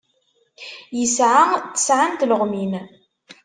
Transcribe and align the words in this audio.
Yesɛa 0.99 1.45
tesɛa 1.73 2.05
n 2.09 2.13
tleɣmin. 2.19 2.73